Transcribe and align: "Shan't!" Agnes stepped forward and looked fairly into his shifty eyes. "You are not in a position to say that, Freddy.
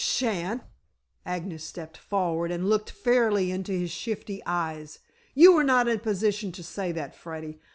"Shan't!" 0.03 0.63
Agnes 1.27 1.63
stepped 1.63 1.95
forward 1.95 2.49
and 2.49 2.67
looked 2.67 2.89
fairly 2.89 3.51
into 3.51 3.71
his 3.71 3.91
shifty 3.91 4.41
eyes. 4.47 4.97
"You 5.35 5.55
are 5.59 5.63
not 5.63 5.87
in 5.87 5.97
a 5.97 5.99
position 5.99 6.51
to 6.53 6.63
say 6.63 6.91
that, 6.93 7.13
Freddy. 7.15 7.59